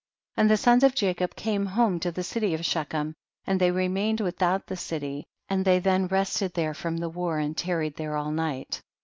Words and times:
17. 0.37 0.41
And 0.43 0.49
the 0.49 0.57
sons 0.57 0.83
of 0.83 0.95
Jacob 0.95 1.35
came 1.35 1.63
home 1.67 1.99
to 1.99 2.11
the 2.11 2.23
city 2.23 2.55
of 2.55 2.65
Shechem, 2.65 3.13
and 3.45 3.59
they 3.61 3.69
rem.ained 3.69 4.19
without 4.19 4.65
the 4.65 4.75
city, 4.75 5.25
and 5.47 5.63
they 5.63 5.77
then 5.77 6.07
rested 6.07 6.55
there 6.55 6.73
from 6.73 6.97
the 6.97 7.09
war, 7.09 7.37
and 7.37 7.55
tarried 7.55 7.97
there 7.97 8.17
all 8.17 8.31
night. 8.31 8.81